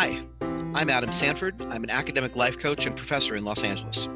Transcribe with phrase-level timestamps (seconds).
[0.00, 0.22] Hi,
[0.74, 1.60] I'm Adam Sanford.
[1.70, 4.06] I'm an academic life coach and professor in Los Angeles.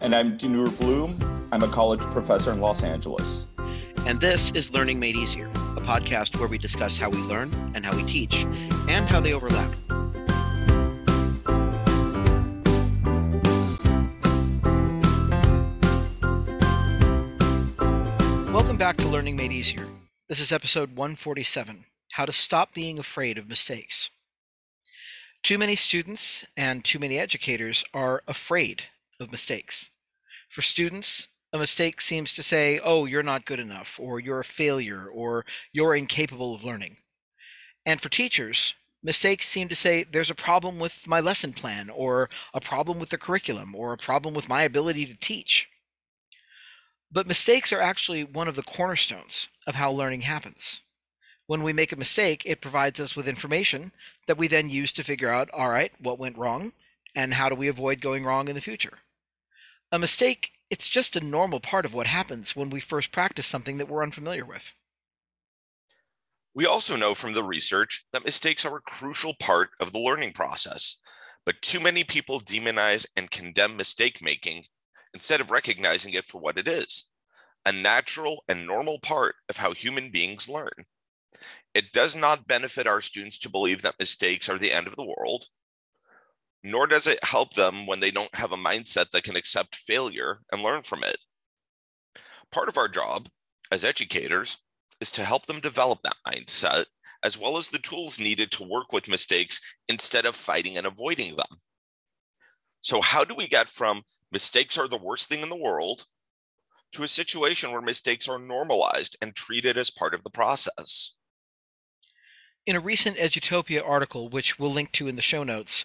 [0.00, 1.18] And I'm Dinur Bloom.
[1.50, 3.46] I'm a college professor in Los Angeles.
[4.06, 7.84] And this is Learning Made Easier, a podcast where we discuss how we learn and
[7.84, 8.44] how we teach
[8.88, 9.68] and how they overlap.
[18.52, 19.88] Welcome back to Learning Made Easier.
[20.28, 24.10] This is episode 147 How to Stop Being Afraid of Mistakes.
[25.42, 28.84] Too many students and too many educators are afraid
[29.20, 29.90] of mistakes.
[30.48, 34.44] For students, a mistake seems to say, oh, you're not good enough, or you're a
[34.44, 36.96] failure, or you're incapable of learning.
[37.84, 42.28] And for teachers, mistakes seem to say, there's a problem with my lesson plan, or
[42.52, 45.68] a problem with the curriculum, or a problem with my ability to teach.
[47.10, 50.80] But mistakes are actually one of the cornerstones of how learning happens.
[51.46, 53.92] When we make a mistake, it provides us with information
[54.26, 56.72] that we then use to figure out, all right, what went wrong
[57.14, 58.98] and how do we avoid going wrong in the future.
[59.92, 63.78] A mistake, it's just a normal part of what happens when we first practice something
[63.78, 64.74] that we're unfamiliar with.
[66.54, 70.32] We also know from the research that mistakes are a crucial part of the learning
[70.32, 70.96] process,
[71.44, 74.64] but too many people demonize and condemn mistake making
[75.14, 77.10] instead of recognizing it for what it is
[77.66, 80.86] a natural and normal part of how human beings learn.
[81.74, 85.04] It does not benefit our students to believe that mistakes are the end of the
[85.04, 85.44] world,
[86.62, 90.40] nor does it help them when they don't have a mindset that can accept failure
[90.50, 91.18] and learn from it.
[92.50, 93.28] Part of our job
[93.70, 94.58] as educators
[95.00, 96.86] is to help them develop that mindset,
[97.22, 101.36] as well as the tools needed to work with mistakes instead of fighting and avoiding
[101.36, 101.58] them.
[102.80, 106.06] So, how do we get from mistakes are the worst thing in the world
[106.92, 111.15] to a situation where mistakes are normalized and treated as part of the process?
[112.66, 115.84] In a recent Edutopia article, which we'll link to in the show notes,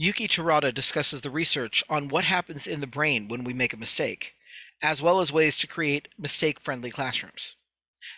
[0.00, 3.76] Youki Terada discusses the research on what happens in the brain when we make a
[3.76, 4.34] mistake,
[4.82, 7.56] as well as ways to create mistake friendly classrooms.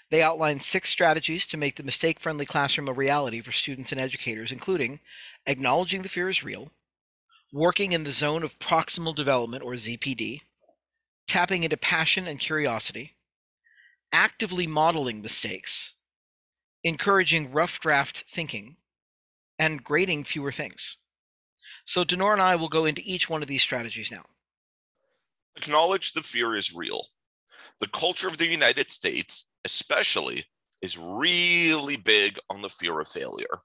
[0.08, 4.00] They outline six strategies to make the mistake friendly classroom a reality for students and
[4.00, 5.00] educators, including
[5.44, 6.70] acknowledging the fear is real,
[7.52, 10.42] working in the zone of proximal development, or ZPD,
[11.26, 13.16] tapping into passion and curiosity,
[14.12, 15.94] actively modeling mistakes,
[16.86, 18.76] encouraging rough draft thinking,
[19.58, 20.96] and grading fewer things.
[21.84, 24.22] So Dinur and I will go into each one of these strategies now.
[25.56, 27.02] Acknowledge the fear is real.
[27.80, 30.44] The culture of the United States, especially,
[30.80, 33.62] is really big on the fear of failure.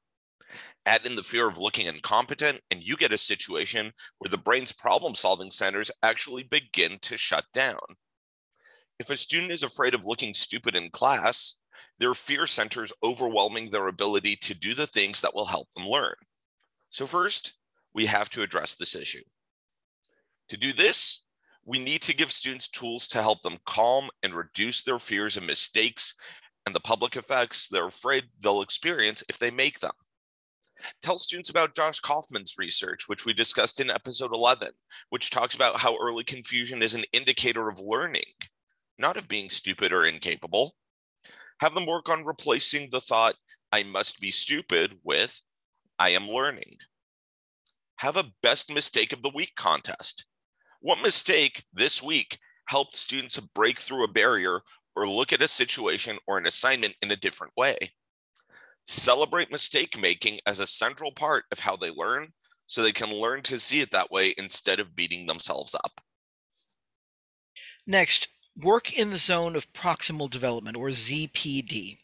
[0.88, 4.72] Add in the fear of looking incompetent, and you get a situation where the brain's
[4.72, 7.78] problem solving centers actually begin to shut down.
[8.98, 11.61] If a student is afraid of looking stupid in class,
[12.00, 16.16] their fear centers overwhelming their ability to do the things that will help them learn.
[16.90, 17.53] So, first,
[17.94, 19.24] we have to address this issue.
[20.50, 21.25] To do this,
[21.66, 25.46] we need to give students tools to help them calm and reduce their fears and
[25.46, 26.16] mistakes
[26.66, 29.91] and the public effects they're afraid they'll experience if they make them.
[31.03, 34.69] Tell students about Josh Kaufman's research, which we discussed in episode 11,
[35.09, 38.34] which talks about how early confusion is an indicator of learning,
[38.97, 40.75] not of being stupid or incapable.
[41.62, 43.36] Have them work on replacing the thought,
[43.72, 45.40] I must be stupid, with,
[46.00, 46.78] I am learning.
[47.98, 50.26] Have a best mistake of the week contest.
[50.80, 54.62] What mistake this week helped students break through a barrier
[54.96, 57.78] or look at a situation or an assignment in a different way?
[58.86, 62.30] Celebrate mistake making as a central part of how they learn
[62.66, 66.02] so they can learn to see it that way instead of beating themselves up.
[67.86, 68.30] Next,
[68.60, 71.98] work in the zone of proximal development, or ZPD.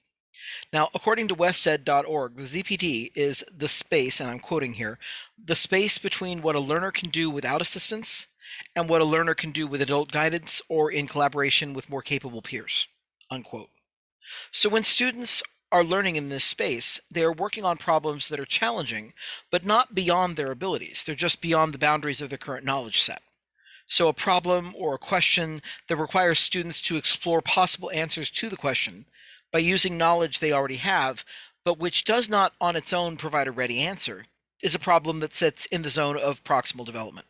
[0.71, 4.97] Now, according to wested.org, the ZPD is the space, and I'm quoting here,
[5.43, 8.27] the space between what a learner can do without assistance
[8.75, 12.41] and what a learner can do with adult guidance or in collaboration with more capable
[12.41, 12.87] peers.
[13.29, 13.69] Unquote.
[14.51, 18.45] So when students are learning in this space, they are working on problems that are
[18.45, 19.13] challenging,
[19.51, 21.03] but not beyond their abilities.
[21.05, 23.21] They're just beyond the boundaries of their current knowledge set.
[23.89, 28.57] So, a problem or a question that requires students to explore possible answers to the
[28.57, 29.05] question
[29.51, 31.23] by using knowledge they already have,
[31.63, 34.25] but which does not on its own provide a ready answer,
[34.61, 37.27] is a problem that sits in the zone of proximal development.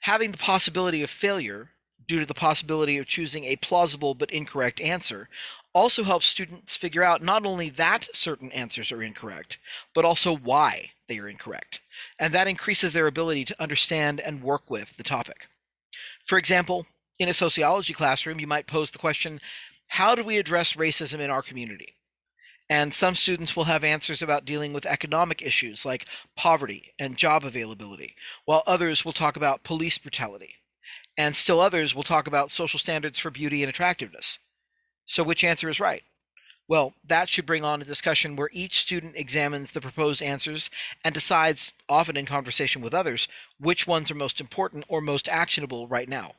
[0.00, 1.70] Having the possibility of failure
[2.06, 5.28] due to the possibility of choosing a plausible but incorrect answer
[5.72, 9.58] also helps students figure out not only that certain answers are incorrect,
[9.94, 11.80] but also why they are incorrect.
[12.18, 15.48] And that increases their ability to understand and work with the topic.
[16.26, 16.86] For example,
[17.18, 19.40] in a sociology classroom, you might pose the question
[19.88, 21.96] How do we address racism in our community?
[22.68, 26.06] And some students will have answers about dealing with economic issues like
[26.36, 30.56] poverty and job availability, while others will talk about police brutality.
[31.16, 34.40] And still others will talk about social standards for beauty and attractiveness.
[35.06, 36.02] So, which answer is right?
[36.68, 40.68] Well, that should bring on a discussion where each student examines the proposed answers
[41.04, 43.28] and decides, often in conversation with others,
[43.60, 46.32] which ones are most important or most actionable right now.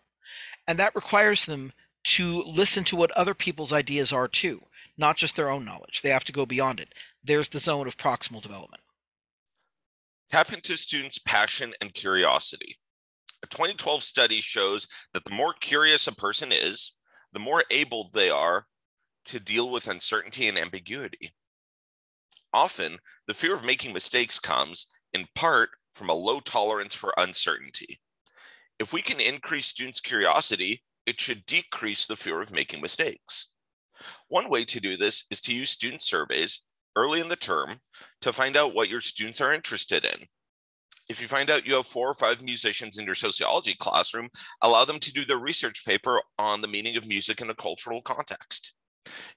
[0.67, 1.71] And that requires them
[2.03, 4.61] to listen to what other people's ideas are too,
[4.97, 6.01] not just their own knowledge.
[6.01, 6.93] They have to go beyond it.
[7.23, 8.83] There's the zone of proximal development.
[10.29, 12.77] Tap into students' passion and curiosity.
[13.43, 16.95] A 2012 study shows that the more curious a person is,
[17.31, 18.67] the more able they are
[19.27, 21.31] to deal with uncertainty and ambiguity.
[22.53, 22.97] Often,
[23.27, 27.99] the fear of making mistakes comes in part from a low tolerance for uncertainty.
[28.79, 33.53] If we can increase students' curiosity, it should decrease the fear of making mistakes.
[34.27, 36.63] One way to do this is to use student surveys
[36.95, 37.79] early in the term
[38.21, 40.27] to find out what your students are interested in.
[41.09, 44.29] If you find out you have four or five musicians in your sociology classroom,
[44.61, 48.01] allow them to do their research paper on the meaning of music in a cultural
[48.01, 48.73] context.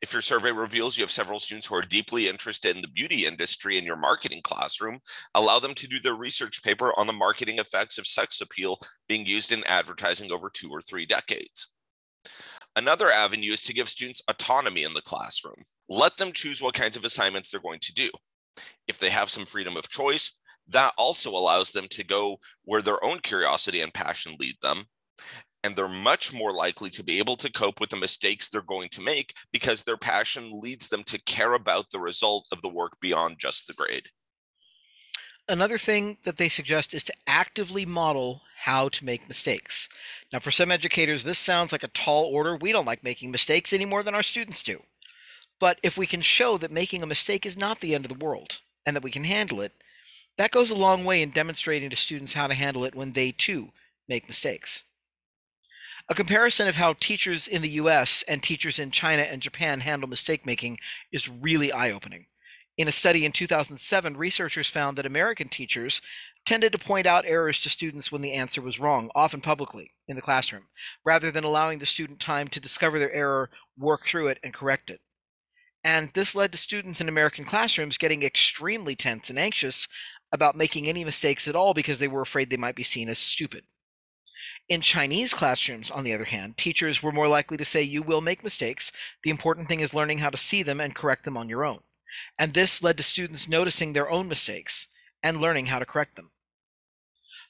[0.03, 3.27] If your survey reveals you have several students who are deeply interested in the beauty
[3.27, 5.01] industry in your marketing classroom,
[5.35, 8.79] allow them to do their research paper on the marketing effects of sex appeal
[9.09, 11.69] being used in advertising over two or three decades.
[12.77, 15.63] Another avenue is to give students autonomy in the classroom.
[15.89, 18.09] Let them choose what kinds of assignments they're going to do.
[18.87, 20.39] If they have some freedom of choice,
[20.69, 24.85] that also allows them to go where their own curiosity and passion lead them.
[25.63, 28.89] And they're much more likely to be able to cope with the mistakes they're going
[28.91, 32.93] to make because their passion leads them to care about the result of the work
[33.01, 34.09] beyond just the grade.
[35.49, 39.89] Another thing that they suggest is to actively model how to make mistakes.
[40.33, 42.57] Now, for some educators, this sounds like a tall order.
[42.57, 44.81] We don't like making mistakes any more than our students do.
[45.59, 48.25] But if we can show that making a mistake is not the end of the
[48.25, 49.73] world and that we can handle it,
[50.39, 53.33] that goes a long way in demonstrating to students how to handle it when they
[53.33, 53.73] too
[54.09, 54.85] make mistakes.
[56.11, 60.09] A comparison of how teachers in the US and teachers in China and Japan handle
[60.09, 60.81] mistake making
[61.13, 62.27] is really eye opening.
[62.77, 66.03] In a study in 2007, researchers found that American teachers
[66.45, 70.17] tended to point out errors to students when the answer was wrong, often publicly in
[70.17, 70.65] the classroom,
[71.05, 73.49] rather than allowing the student time to discover their error,
[73.79, 75.01] work through it, and correct it.
[75.85, 79.87] And this led to students in American classrooms getting extremely tense and anxious
[80.33, 83.21] about making any mistakes at all because they were afraid they might be seen as
[83.21, 83.63] stupid.
[84.69, 88.21] In Chinese classrooms, on the other hand, teachers were more likely to say, You will
[88.21, 88.93] make mistakes.
[89.25, 91.81] The important thing is learning how to see them and correct them on your own.
[92.39, 94.89] And this led to students noticing their own mistakes
[95.23, 96.31] and learning how to correct them.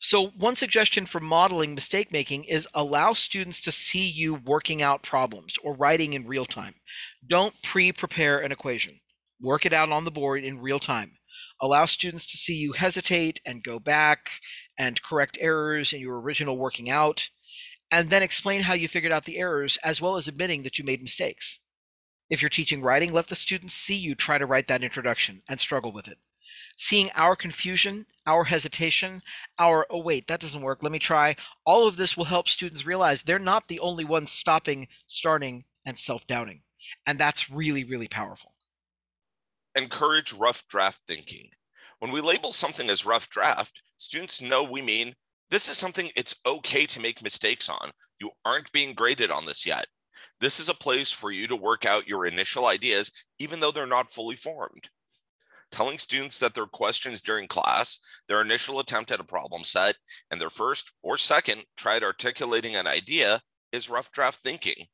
[0.00, 5.02] So, one suggestion for modeling mistake making is allow students to see you working out
[5.02, 6.74] problems or writing in real time.
[7.26, 8.98] Don't pre prepare an equation,
[9.40, 11.19] work it out on the board in real time
[11.60, 14.30] allow students to see you hesitate and go back
[14.78, 17.28] and correct errors in your original working out,
[17.90, 20.84] and then explain how you figured out the errors as well as admitting that you
[20.84, 21.60] made mistakes.
[22.28, 25.58] If you're teaching writing, let the students see you try to write that introduction and
[25.58, 26.18] struggle with it.
[26.76, 29.22] Seeing our confusion, our hesitation,
[29.58, 31.36] our, oh, wait, that doesn't work, let me try,
[31.66, 35.98] all of this will help students realize they're not the only ones stopping, starting, and
[35.98, 36.62] self doubting.
[37.06, 38.54] And that's really, really powerful
[39.74, 41.48] encourage rough draft thinking.
[41.98, 45.14] When we label something as rough draft, students know we mean
[45.50, 47.90] this is something it's okay to make mistakes on.
[48.20, 49.86] You aren't being graded on this yet.
[50.40, 53.86] This is a place for you to work out your initial ideas, even though they're
[53.86, 54.88] not fully formed.
[55.72, 57.98] Telling students that their questions during class,
[58.28, 59.96] their initial attempt at a problem set,
[60.30, 63.40] and their first or second try at articulating an idea
[63.72, 64.86] is rough draft thinking.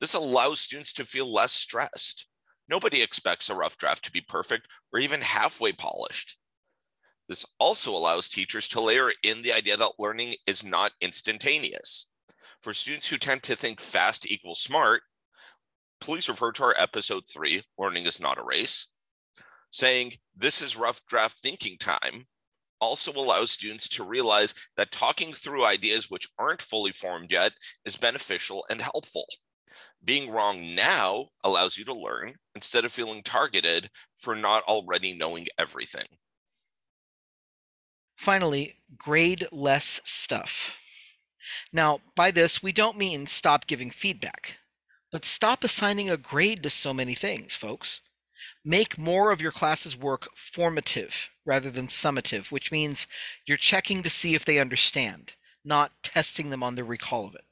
[0.00, 2.28] This allows students to feel less stressed.
[2.72, 6.38] Nobody expects a rough draft to be perfect or even halfway polished.
[7.28, 12.10] This also allows teachers to layer in the idea that learning is not instantaneous.
[12.62, 15.02] For students who tend to think fast equals smart,
[16.00, 18.90] please refer to our episode three, Learning is Not a Race.
[19.70, 22.26] Saying this is rough draft thinking time
[22.80, 27.52] also allows students to realize that talking through ideas which aren't fully formed yet
[27.84, 29.26] is beneficial and helpful
[30.04, 35.46] being wrong now allows you to learn instead of feeling targeted for not already knowing
[35.58, 36.06] everything.
[38.16, 40.78] Finally, grade less stuff.
[41.72, 44.58] Now, by this, we don't mean stop giving feedback,
[45.10, 48.00] but stop assigning a grade to so many things, folks.
[48.64, 53.06] Make more of your class's work formative rather than summative, which means
[53.46, 57.44] you're checking to see if they understand, not testing them on the recall of it.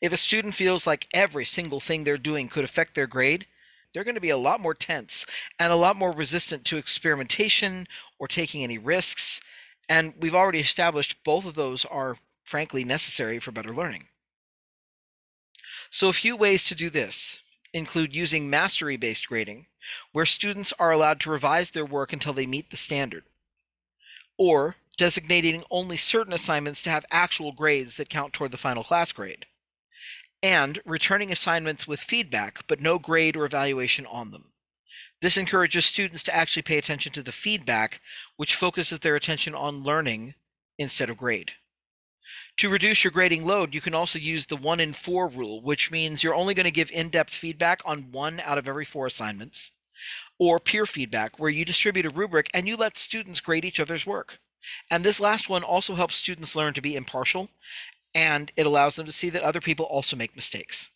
[0.00, 3.46] If a student feels like every single thing they're doing could affect their grade,
[3.92, 5.26] they're going to be a lot more tense
[5.58, 7.86] and a lot more resistant to experimentation
[8.18, 9.40] or taking any risks.
[9.88, 14.08] And we've already established both of those are frankly necessary for better learning.
[15.90, 19.66] So, a few ways to do this include using mastery based grading,
[20.12, 23.24] where students are allowed to revise their work until they meet the standard,
[24.36, 29.12] or designating only certain assignments to have actual grades that count toward the final class
[29.12, 29.46] grade,
[30.42, 34.52] and returning assignments with feedback but no grade or evaluation on them.
[35.20, 38.00] This encourages students to actually pay attention to the feedback,
[38.36, 40.34] which focuses their attention on learning
[40.78, 41.52] instead of grade.
[42.58, 45.90] To reduce your grading load, you can also use the one in four rule, which
[45.90, 49.06] means you're only going to give in depth feedback on one out of every four
[49.06, 49.72] assignments,
[50.38, 54.06] or peer feedback, where you distribute a rubric and you let students grade each other's
[54.06, 54.40] work.
[54.90, 57.50] And this last one also helps students learn to be impartial,
[58.14, 60.90] and it allows them to see that other people also make mistakes,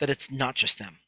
[0.00, 0.98] that it's not just them.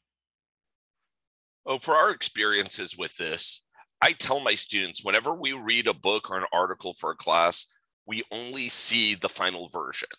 [1.65, 3.63] Oh, for our experiences with this,
[4.01, 7.67] I tell my students whenever we read a book or an article for a class,
[8.07, 10.09] we only see the final version.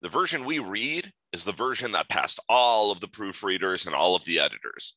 [0.00, 4.14] The version we read is the version that passed all of the proofreaders and all
[4.14, 4.96] of the editors.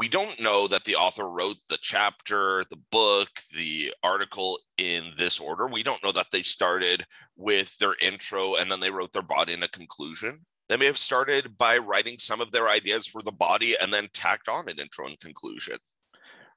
[0.00, 5.38] We don't know that the author wrote the chapter, the book, the article in this
[5.38, 5.66] order.
[5.66, 7.04] We don't know that they started
[7.36, 10.38] with their intro and then they wrote their body in a conclusion.
[10.70, 14.08] They may have started by writing some of their ideas for the body and then
[14.14, 15.76] tacked on an intro and conclusion.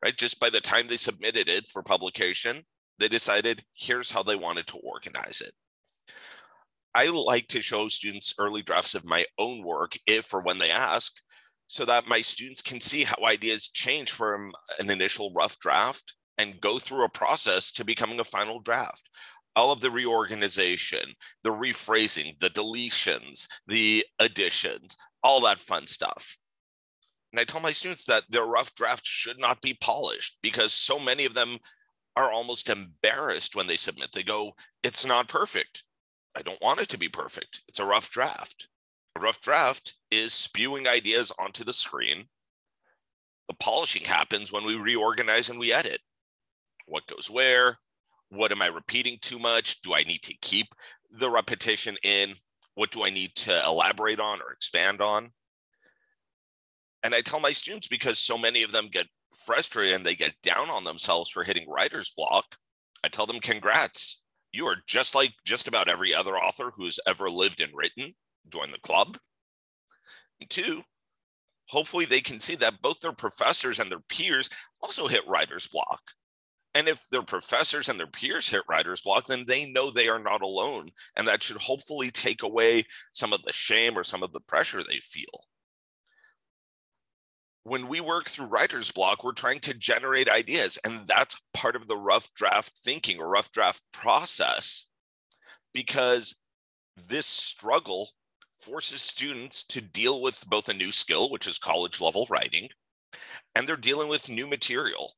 [0.02, 0.16] Right?
[0.16, 2.62] Just by the time they submitted it for publication,
[2.98, 5.52] they decided here's how they wanted to organize it.
[6.96, 10.72] I like to show students early drafts of my own work if or when they
[10.72, 11.20] ask,
[11.68, 16.62] so that my students can see how ideas change from an initial rough draft and
[16.62, 19.10] go through a process to becoming a final draft.
[19.56, 26.38] All of the reorganization, the rephrasing, the deletions, the additions, all that fun stuff.
[27.32, 31.00] And I tell my students that their rough draft should not be polished because so
[31.00, 31.58] many of them
[32.16, 34.12] are almost embarrassed when they submit.
[34.12, 34.54] They go,
[34.84, 35.84] It's not perfect.
[36.36, 37.62] I don't want it to be perfect.
[37.68, 38.68] It's a rough draft.
[39.16, 42.26] A rough draft is spewing ideas onto the screen.
[43.48, 46.00] The polishing happens when we reorganize and we edit.
[46.88, 47.78] What goes where?
[48.30, 49.82] What am I repeating too much?
[49.82, 50.68] Do I need to keep
[51.12, 52.34] the repetition in?
[52.76, 55.32] What do I need to elaborate on or expand on?
[57.04, 59.08] And I tell my students because so many of them get
[59.46, 62.58] frustrated and they get down on themselves for hitting writer's block,
[63.04, 64.24] I tell them, congrats.
[64.52, 68.14] You are just like just about every other author who's ever lived and written.
[68.50, 69.18] Join the club.
[70.40, 70.84] And two,
[71.68, 74.50] hopefully they can see that both their professors and their peers
[74.82, 76.02] also hit writer's block.
[76.76, 80.20] And if their professors and their peers hit writer's block, then they know they are
[80.20, 80.90] not alone.
[81.16, 84.82] And that should hopefully take away some of the shame or some of the pressure
[84.84, 85.46] they feel
[87.64, 90.78] when we work through writer's block, we're trying to generate ideas.
[90.84, 94.86] And that's part of the rough draft thinking or rough draft process
[95.74, 96.42] because
[97.08, 98.10] this struggle
[98.64, 102.70] forces students to deal with both a new skill, which is college level writing,
[103.56, 105.14] and they're dealing with new material.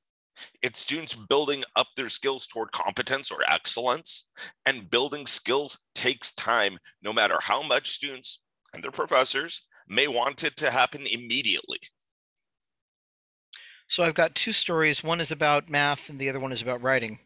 [0.61, 4.27] It's students building up their skills toward competence or excellence,
[4.65, 10.43] and building skills takes time, no matter how much students and their professors may want
[10.43, 11.79] it to happen immediately.
[13.87, 15.03] So I've got two stories.
[15.03, 17.19] One is about math, and the other one is about writing.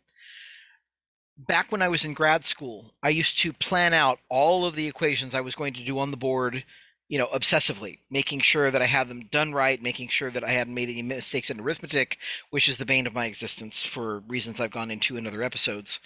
[1.48, 4.88] Back when I was in grad school, I used to plan out all of the
[4.88, 6.66] equations I was going to do on the board,
[7.08, 10.50] you know, obsessively, making sure that I had them done right, making sure that I
[10.50, 12.18] hadn't made any mistakes in arithmetic,
[12.50, 16.02] which is the bane of my existence for reasons I've gone into in other episodes.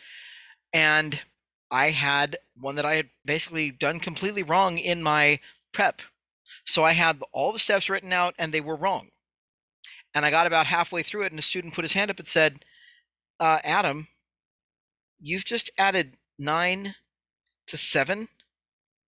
[0.71, 1.19] And
[1.71, 5.39] I had one that I had basically done completely wrong in my
[5.71, 6.03] prep.
[6.63, 9.09] So I had all the steps written out and they were wrong.
[10.13, 12.27] And I got about halfway through it, and a student put his hand up and
[12.27, 12.63] said,
[13.39, 14.07] uh, Adam,
[15.23, 16.95] you've just added nine
[17.67, 18.27] to seven,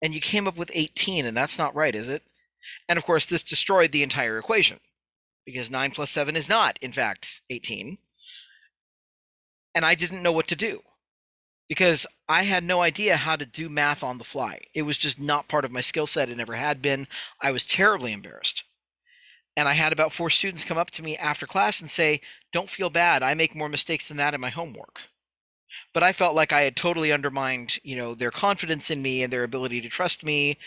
[0.01, 2.23] and you came up with 18, and that's not right, is it?
[2.89, 4.81] And of course, this destroyed the entire equation
[5.45, 7.99] because 9 plus 7 is not, in fact, 18.
[9.75, 10.83] And I didn't know what to do
[11.69, 14.61] because I had no idea how to do math on the fly.
[14.73, 16.31] It was just not part of my skill set.
[16.31, 17.09] It never had been.
[17.41, 18.63] I was terribly embarrassed.
[19.57, 22.21] And I had about four students come up to me after class and say,
[22.53, 23.23] Don't feel bad.
[23.23, 25.01] I make more mistakes than that in my homework.
[25.93, 29.33] But I felt like I had totally undermined, you know, their confidence in me and
[29.33, 30.59] their ability to trust me.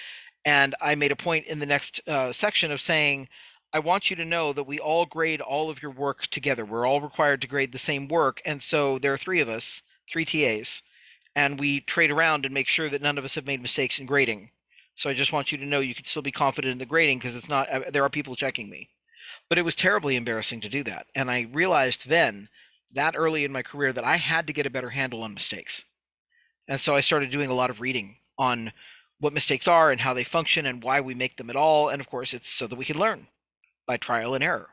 [0.45, 3.27] And I made a point in the next uh, section of saying,
[3.73, 6.63] I want you to know that we all grade all of your work together.
[6.65, 8.41] We're all required to grade the same work.
[8.45, 10.81] And so there are three of us, three TAs,
[11.35, 14.05] and we trade around and make sure that none of us have made mistakes in
[14.05, 14.51] grading.
[14.95, 17.19] So I just want you to know you can still be confident in the grading
[17.19, 17.69] because it's not.
[17.69, 18.89] Uh, there are people checking me.
[19.49, 21.07] But it was terribly embarrassing to do that.
[21.13, 22.49] And I realized then,
[22.93, 25.85] that early in my career, that I had to get a better handle on mistakes.
[26.67, 28.71] And so I started doing a lot of reading on
[29.19, 31.89] what mistakes are and how they function and why we make them at all.
[31.89, 33.27] And of course, it's so that we can learn
[33.87, 34.69] by trial and error.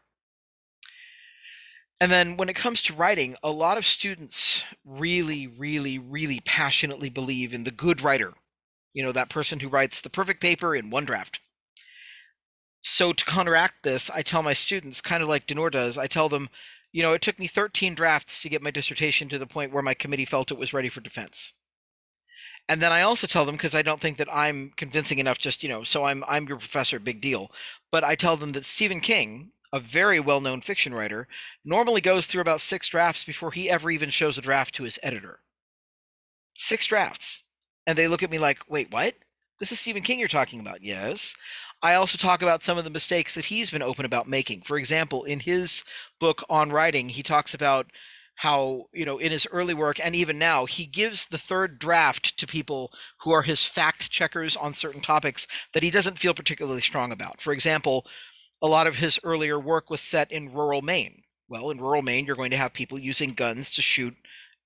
[2.00, 7.08] And then when it comes to writing, a lot of students really, really, really passionately
[7.08, 8.34] believe in the good writer.
[8.92, 11.40] You know, that person who writes the perfect paper in one draft.
[12.82, 16.28] So to counteract this, I tell my students, kind of like Dinur does, I tell
[16.28, 16.50] them,
[16.94, 19.82] you know, it took me 13 drafts to get my dissertation to the point where
[19.82, 21.52] my committee felt it was ready for defense.
[22.68, 25.64] And then I also tell them because I don't think that I'm convincing enough just,
[25.64, 27.50] you know, so I'm I'm your professor, big deal.
[27.90, 31.26] But I tell them that Stephen King, a very well-known fiction writer,
[31.64, 35.00] normally goes through about 6 drafts before he ever even shows a draft to his
[35.02, 35.40] editor.
[36.56, 37.42] 6 drafts.
[37.86, 39.16] And they look at me like, "Wait, what?
[39.60, 41.34] This is Stephen King you're talking about?" Yes.
[41.82, 44.62] I also talk about some of the mistakes that he's been open about making.
[44.62, 45.84] For example, in his
[46.20, 47.90] book on writing, he talks about
[48.36, 52.36] how you know in his early work and even now he gives the third draft
[52.36, 56.80] to people who are his fact checkers on certain topics that he doesn't feel particularly
[56.80, 58.04] strong about for example
[58.62, 62.24] a lot of his earlier work was set in rural maine well in rural maine
[62.26, 64.16] you're going to have people using guns to shoot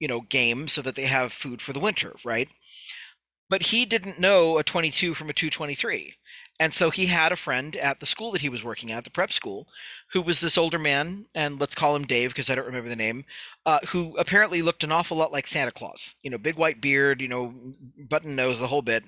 [0.00, 2.48] you know game so that they have food for the winter right
[3.48, 6.14] but he didn't know a 22 from a 223
[6.60, 9.10] and so he had a friend at the school that he was working at, the
[9.10, 9.68] prep school,
[10.12, 12.96] who was this older man, and let's call him Dave because I don't remember the
[12.96, 13.24] name,
[13.64, 16.16] uh, who apparently looked an awful lot like Santa Claus.
[16.22, 17.54] You know, big white beard, you know,
[17.96, 19.04] button nose, the whole bit.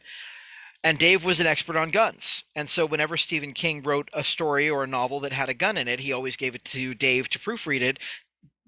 [0.85, 2.44] And Dave was an expert on guns.
[2.54, 5.76] And so whenever Stephen King wrote a story or a novel that had a gun
[5.76, 7.99] in it, he always gave it to Dave to proofread it,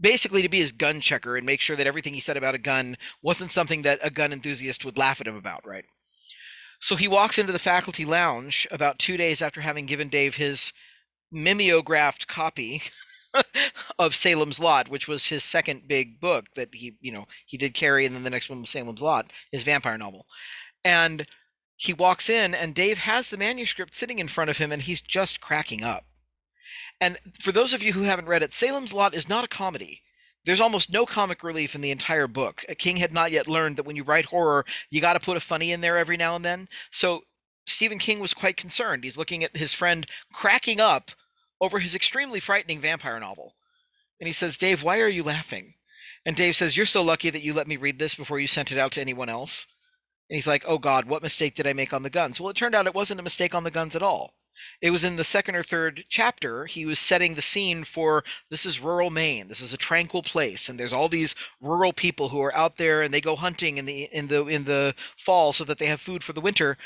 [0.03, 2.59] basically to be his gun checker and make sure that everything he said about a
[2.59, 5.85] gun wasn't something that a gun enthusiast would laugh at him about, right?
[6.81, 10.73] So he walks into the faculty lounge about two days after having given Dave his
[11.31, 12.83] mimeographed copy
[13.99, 17.75] of Salem's Lot, which was his second big book that he, you know, he did
[17.75, 20.27] Carrie, and then the next one was Salem's Lot, his vampire novel.
[20.85, 21.27] And
[21.77, 25.01] he walks in, and Dave has the manuscript sitting in front of him, and he's
[25.01, 26.05] just cracking up.
[27.03, 30.03] And for those of you who haven't read it, Salem's Lot is not a comedy.
[30.45, 32.65] There's almost no comic relief in the entire book.
[32.79, 35.41] King had not yet learned that when you write horror, you got to put a
[35.41, 36.69] funny in there every now and then.
[36.93, 37.23] So
[37.67, 39.03] Stephen King was quite concerned.
[39.03, 41.11] He's looking at his friend cracking up
[41.61, 43.57] over his extremely frightening vampire novel.
[44.21, 45.75] And he says, Dave, why are you laughing?
[46.25, 48.71] And Dave says, You're so lucky that you let me read this before you sent
[48.71, 49.67] it out to anyone else.
[50.31, 52.41] And he's like, Oh God, what mistake did I make on the guns?
[52.41, 54.35] Well, it turned out it wasn't a mistake on the guns at all.
[54.81, 56.67] It was in the second or third chapter.
[56.67, 59.49] He was setting the scene for this is rural Maine.
[59.49, 63.03] This is a tranquil place, and there's all these rural people who are out there,
[63.03, 66.01] and they go hunting in the in the in the fall so that they have
[66.01, 66.77] food for the winter.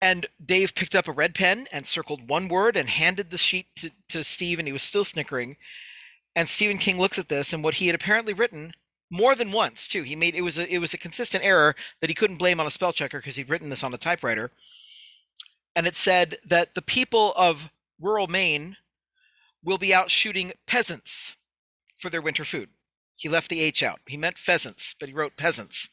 [0.00, 3.68] And Dave picked up a red pen and circled one word and handed the sheet
[3.76, 5.56] to, to Steve, and he was still snickering.
[6.36, 8.74] And Stephen King looks at this, and what he had apparently written
[9.10, 10.02] more than once too.
[10.02, 12.66] He made it was a it was a consistent error that he couldn't blame on
[12.66, 14.50] a spell checker because he'd written this on a typewriter
[15.76, 18.76] and it said that the people of rural Maine
[19.62, 21.36] will be out shooting peasants
[21.98, 22.68] for their winter food.
[23.16, 24.00] He left the H out.
[24.06, 25.88] He meant pheasants, but he wrote peasants.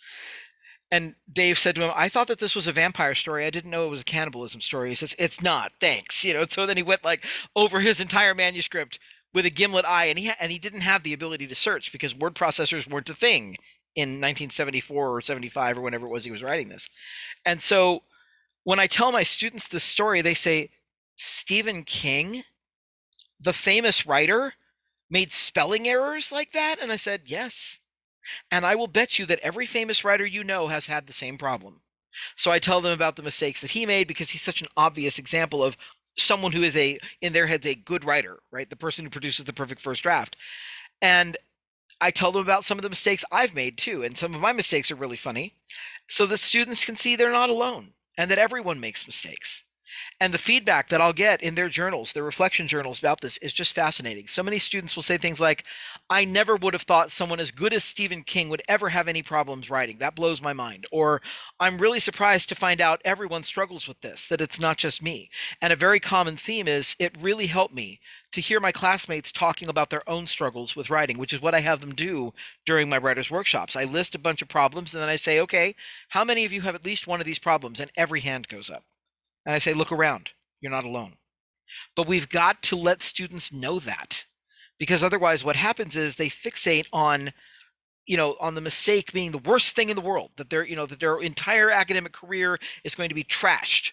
[0.91, 3.45] And Dave said to him, I thought that this was a vampire story.
[3.45, 4.89] I didn't know it was a cannibalism story.
[4.89, 6.23] He says, It's not, thanks.
[6.31, 8.99] You know, so then he went like over his entire manuscript
[9.33, 11.91] with a gimlet eye, and he ha- and he didn't have the ability to search
[11.93, 13.55] because word processors weren't a thing
[13.95, 16.89] in 1974 or 75 or whenever it was he was writing this.
[17.45, 18.03] And so
[18.63, 20.69] when I tell my students this story, they say,
[21.15, 22.43] Stephen King,
[23.39, 24.53] the famous writer,
[25.09, 26.77] made spelling errors like that?
[26.81, 27.79] And I said, yes.
[28.51, 31.37] And I will bet you that every famous writer you know has had the same
[31.37, 31.81] problem.
[32.35, 35.17] So I tell them about the mistakes that he made because he's such an obvious
[35.17, 35.77] example of
[36.17, 38.69] someone who is a, in their heads, a good writer, right?
[38.69, 40.35] The person who produces the perfect first draft.
[41.01, 41.37] And
[41.99, 44.03] I tell them about some of the mistakes I've made too.
[44.03, 45.55] And some of my mistakes are really funny.
[46.07, 49.63] So the students can see they're not alone and that everyone makes mistakes.
[50.19, 53.53] And the feedback that I'll get in their journals, their reflection journals about this is
[53.53, 54.27] just fascinating.
[54.27, 55.65] So many students will say things like,
[56.09, 59.23] I never would have thought someone as good as Stephen King would ever have any
[59.23, 59.97] problems writing.
[59.97, 60.85] That blows my mind.
[60.91, 61.21] Or
[61.59, 65.29] I'm really surprised to find out everyone struggles with this, that it's not just me.
[65.61, 67.99] And a very common theme is it really helped me
[68.31, 71.59] to hear my classmates talking about their own struggles with writing, which is what I
[71.59, 72.33] have them do
[72.65, 73.75] during my writers' workshops.
[73.75, 75.75] I list a bunch of problems and then I say, okay,
[76.09, 77.79] how many of you have at least one of these problems?
[77.79, 78.85] And every hand goes up.
[79.45, 80.31] And I say, look around.
[80.59, 81.13] You're not alone.
[81.95, 84.25] But we've got to let students know that
[84.77, 87.31] because otherwise what happens is they fixate on
[88.07, 90.75] you know on the mistake being the worst thing in the world that their you
[90.75, 93.91] know that their entire academic career is going to be trashed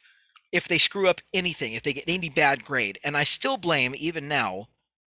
[0.52, 2.98] if they screw up anything, if they get any bad grade.
[3.04, 4.68] And I still blame, even now,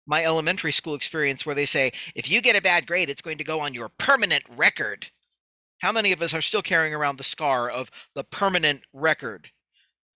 [0.08, 3.38] my elementary school experience where they say, if you get a bad grade, it's going
[3.38, 5.08] to go on your permanent record.
[5.80, 9.50] How many of us are still carrying around the scar of the permanent record?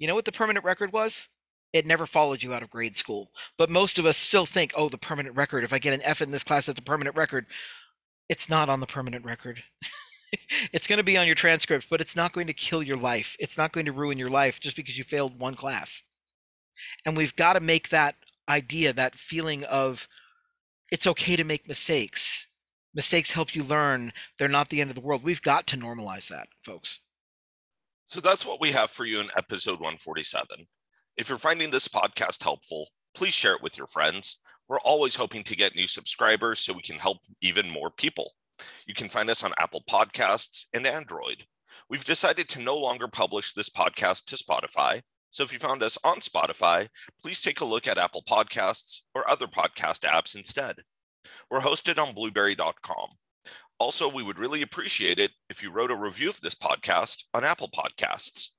[0.03, 1.29] You know what the permanent record was?
[1.71, 3.31] It never followed you out of grade school.
[3.57, 5.63] But most of us still think, oh, the permanent record.
[5.63, 7.45] If I get an F in this class, that's a permanent record.
[8.27, 9.63] It's not on the permanent record.
[10.73, 13.37] it's going to be on your transcript, but it's not going to kill your life.
[13.39, 16.03] It's not going to ruin your life just because you failed one class.
[17.05, 18.15] And we've got to make that
[18.49, 20.09] idea, that feeling of
[20.91, 22.47] it's okay to make mistakes.
[22.93, 24.11] Mistakes help you learn.
[24.37, 25.23] They're not the end of the world.
[25.23, 26.99] We've got to normalize that, folks.
[28.07, 30.67] So that's what we have for you in episode 147.
[31.17, 34.39] If you're finding this podcast helpful, please share it with your friends.
[34.67, 38.31] We're always hoping to get new subscribers so we can help even more people.
[38.87, 41.45] You can find us on Apple Podcasts and Android.
[41.89, 45.01] We've decided to no longer publish this podcast to Spotify.
[45.31, 46.87] So if you found us on Spotify,
[47.21, 50.77] please take a look at Apple Podcasts or other podcast apps instead.
[51.49, 53.07] We're hosted on blubrry.com.
[53.79, 57.43] Also, we would really appreciate it if you wrote a review of this podcast on
[57.43, 58.49] Apple Podcasts.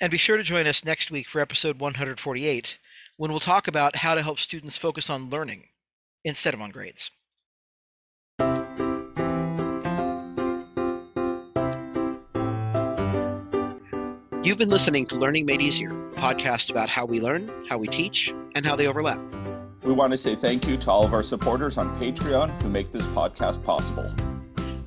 [0.00, 2.78] And be sure to join us next week for episode 148
[3.16, 5.68] when we'll talk about how to help students focus on learning
[6.24, 7.10] instead of on grades.
[14.44, 17.86] You've been listening to Learning Made Easier, a podcast about how we learn, how we
[17.86, 19.20] teach, and how they overlap.
[19.82, 22.92] We want to say thank you to all of our supporters on Patreon who make
[22.92, 24.08] this podcast possible.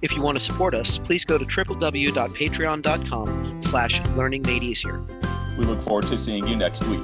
[0.02, 5.04] If you want to support us, please go to www.patreon.com slash learning made easier.
[5.58, 7.02] We look forward to seeing you next week.